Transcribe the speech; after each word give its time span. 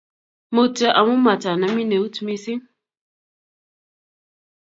Mutyo 0.55 0.87
amu 0.99 1.15
matanamin 1.25 1.93
eut 1.97 2.15
missing 2.25 2.61